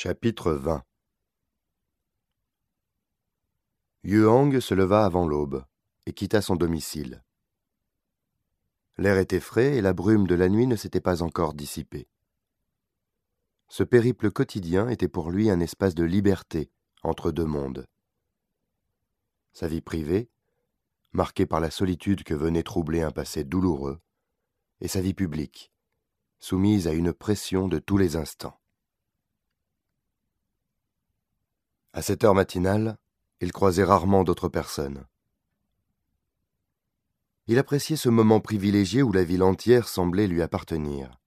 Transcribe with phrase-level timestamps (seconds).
[0.00, 0.84] Chapitre 20
[4.04, 5.64] Yuang se leva avant l'aube
[6.06, 7.24] et quitta son domicile.
[8.96, 12.06] L'air était frais et la brume de la nuit ne s'était pas encore dissipée.
[13.66, 16.70] Ce périple quotidien était pour lui un espace de liberté
[17.02, 17.88] entre deux mondes.
[19.52, 20.30] Sa vie privée,
[21.10, 24.00] marquée par la solitude que venait troubler un passé douloureux,
[24.80, 25.72] et sa vie publique,
[26.38, 28.60] soumise à une pression de tous les instants.
[31.98, 32.96] À cette heure matinale,
[33.40, 35.04] il croisait rarement d'autres personnes.
[37.48, 41.18] Il appréciait ce moment privilégié où la ville entière semblait lui appartenir.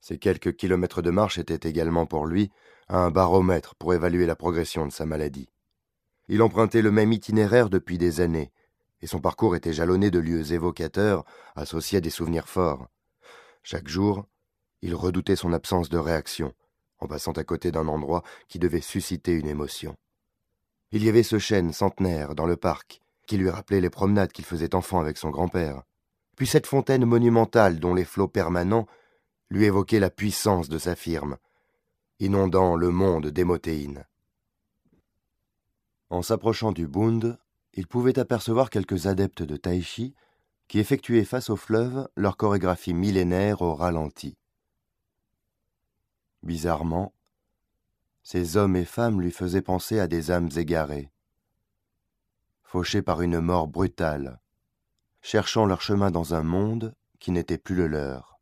[0.00, 2.50] Ces quelques kilomètres de marche étaient également pour lui
[2.88, 5.50] un baromètre pour évaluer la progression de sa maladie.
[6.28, 8.52] Il empruntait le même itinéraire depuis des années,
[9.02, 12.88] et son parcours était jalonné de lieux évocateurs associés à des souvenirs forts.
[13.62, 14.24] Chaque jour,
[14.80, 16.54] il redoutait son absence de réaction,
[17.02, 19.96] en passant à côté d'un endroit qui devait susciter une émotion.
[20.92, 24.44] Il y avait ce chêne centenaire dans le parc, qui lui rappelait les promenades qu'il
[24.44, 25.82] faisait enfant avec son grand-père,
[26.36, 28.86] puis cette fontaine monumentale dont les flots permanents
[29.50, 31.36] lui évoquaient la puissance de sa firme,
[32.20, 34.06] inondant le monde d'émothéines.
[36.08, 37.38] En s'approchant du Bund,
[37.74, 40.14] il pouvait apercevoir quelques adeptes de tai chi
[40.68, 44.36] qui effectuaient face au fleuve leur chorégraphie millénaire au ralenti.
[46.42, 47.14] Bizarrement,
[48.22, 51.12] ces hommes et femmes lui faisaient penser à des âmes égarées,
[52.62, 54.40] fauchées par une mort brutale,
[55.20, 58.40] cherchant leur chemin dans un monde qui n'était plus le leur.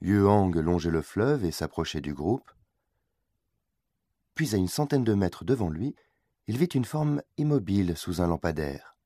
[0.00, 2.50] Yuang longeait le fleuve et s'approchait du groupe.
[4.34, 5.94] Puis, à une centaine de mètres devant lui,
[6.48, 8.96] il vit une forme immobile sous un lampadaire.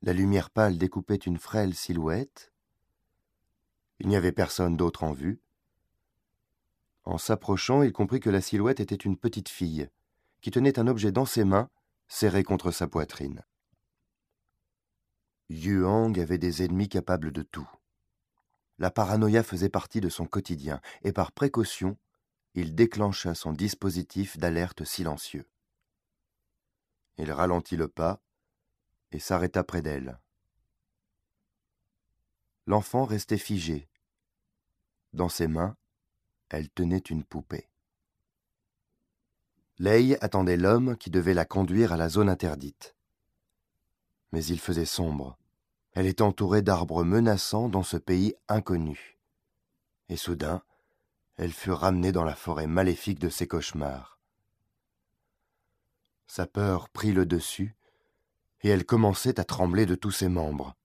[0.00, 2.51] La lumière pâle découpait une frêle silhouette,
[4.02, 5.40] il n'y avait personne d'autre en vue.
[7.04, 9.88] En s'approchant, il comprit que la silhouette était une petite fille,
[10.40, 11.70] qui tenait un objet dans ses mains,
[12.08, 13.44] serré contre sa poitrine.
[15.50, 17.70] Yuang avait des ennemis capables de tout.
[18.78, 21.96] La paranoïa faisait partie de son quotidien, et par précaution,
[22.54, 25.48] il déclencha son dispositif d'alerte silencieux.
[27.18, 28.20] Il ralentit le pas
[29.12, 30.18] et s'arrêta près d'elle.
[32.66, 33.88] L'enfant restait figé,
[35.12, 35.76] dans ses mains,
[36.48, 37.68] elle tenait une poupée.
[39.78, 42.94] Lei attendait l'homme qui devait la conduire à la zone interdite.
[44.30, 45.38] Mais il faisait sombre.
[45.92, 49.18] Elle était entourée d'arbres menaçants dans ce pays inconnu.
[50.08, 50.62] Et soudain,
[51.36, 54.18] elle fut ramenée dans la forêt maléfique de ses cauchemars.
[56.26, 57.76] Sa peur prit le dessus,
[58.62, 60.76] et elle commençait à trembler de tous ses membres.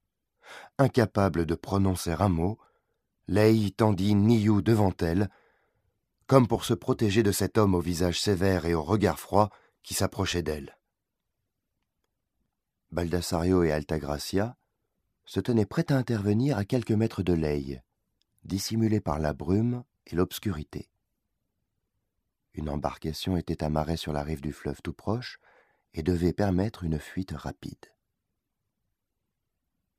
[0.77, 2.57] Incapable de prononcer un mot,
[3.27, 5.29] Lei tendit Niyu devant elle,
[6.27, 9.49] comme pour se protéger de cet homme au visage sévère et au regard froid
[9.83, 10.77] qui s'approchait d'elle.
[12.91, 14.57] Baldassario et Altagracia
[15.25, 17.81] se tenaient prêts à intervenir à quelques mètres de Lei,
[18.43, 20.89] dissimulés par la brume et l'obscurité.
[22.53, 25.39] Une embarcation était amarrée sur la rive du fleuve tout proche
[25.93, 27.93] et devait permettre une fuite rapide.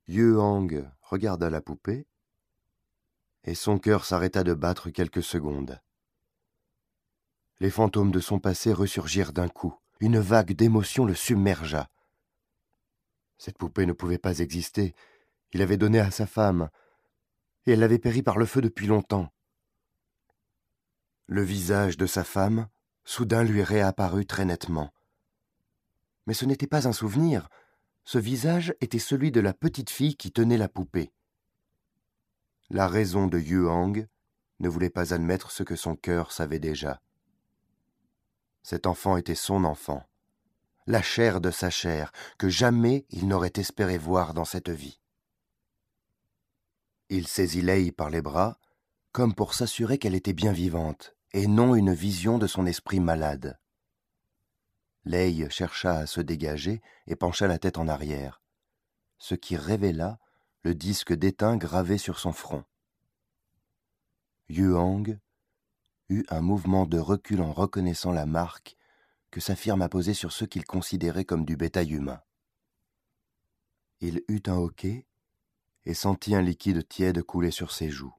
[0.09, 2.06] Yuang regarda la poupée
[3.48, 5.81] et son cœur s'arrêta de battre quelques secondes.
[7.60, 9.75] Les fantômes de son passé ressurgirent d'un coup.
[10.00, 11.88] Une vague d'émotion le submergea.
[13.38, 14.94] Cette poupée ne pouvait pas exister.
[15.53, 16.69] Il avait donné à sa femme,
[17.64, 19.32] et elle avait péri par le feu depuis longtemps.
[21.26, 22.69] Le visage de sa femme,
[23.04, 24.92] soudain lui réapparut très nettement.
[26.26, 27.48] Mais ce n'était pas un souvenir,
[28.04, 31.12] ce visage était celui de la petite fille qui tenait la poupée.
[32.71, 34.06] La raison de Yuang
[34.61, 37.01] ne voulait pas admettre ce que son cœur savait déjà.
[38.62, 40.05] Cet enfant était son enfant,
[40.87, 45.01] la chair de sa chair, que jamais il n'aurait espéré voir dans cette vie.
[47.09, 48.59] Il saisit Lei par les bras,
[49.13, 53.59] comme pour s'assurer qu'elle était bien vivante, et non une vision de son esprit malade.
[55.04, 58.42] Lei chercha à se dégager et pencha la tête en arrière,
[59.16, 60.19] ce qui révéla
[60.63, 62.65] le disque d'étain gravé sur son front.
[64.50, 65.18] Yuang
[66.09, 68.77] eut un mouvement de recul en reconnaissant la marque
[69.30, 72.22] que sa firme a posée sur ce qu'il considérait comme du bétail humain.
[74.00, 75.06] Il eut un hoquet
[75.84, 78.15] et sentit un liquide tiède couler sur ses joues.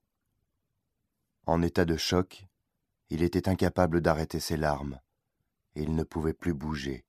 [1.48, 2.46] En état de choc,
[3.10, 5.00] il était incapable d'arrêter ses larmes,
[5.74, 7.06] il ne pouvait plus bouger,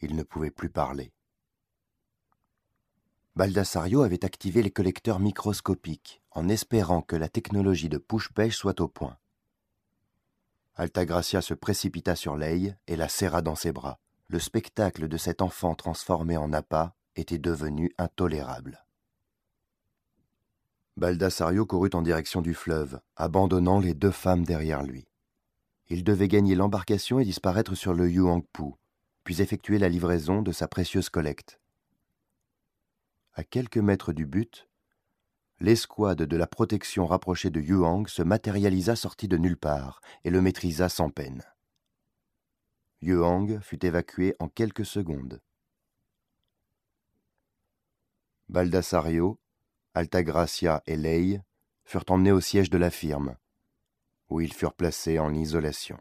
[0.00, 1.12] il ne pouvait plus parler.
[3.36, 8.88] Baldassario avait activé les collecteurs microscopiques en espérant que la technologie de push-pêche soit au
[8.88, 9.18] point.
[10.74, 13.98] Altagracia se précipita sur Leigh et la serra dans ses bras.
[14.28, 18.86] Le spectacle de cet enfant transformé en appât était devenu intolérable.
[20.96, 25.08] Baldassario courut en direction du fleuve, abandonnant les deux femmes derrière lui.
[25.90, 28.72] Il devait gagner l'embarcation et disparaître sur le Yuangpu,
[29.24, 31.60] puis effectuer la livraison de sa précieuse collecte.
[33.38, 34.66] À quelques mètres du but,
[35.60, 40.40] l'escouade de la protection rapprochée de Yuang se matérialisa sortie de nulle part et le
[40.40, 41.44] maîtrisa sans peine.
[43.02, 45.42] Yuang fut évacué en quelques secondes.
[48.48, 49.38] Baldassario,
[49.92, 51.42] Altagracia et Leigh
[51.84, 53.36] furent emmenés au siège de la firme,
[54.30, 55.98] où ils furent placés en isolation.